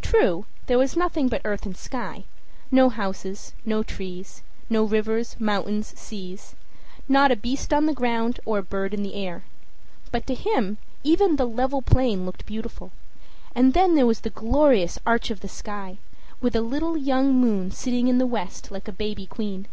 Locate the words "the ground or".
7.84-8.56